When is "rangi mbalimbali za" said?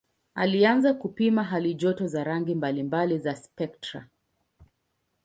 2.23-3.35